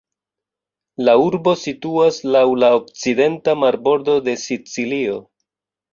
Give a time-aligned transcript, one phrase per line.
[1.07, 5.25] La urbo situas laŭ la okcidenta marbordo de Sicilio.